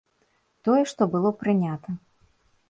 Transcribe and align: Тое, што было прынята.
Тое, 0.67 0.79
што 0.93 1.07
было 1.17 1.29
прынята. 1.43 1.89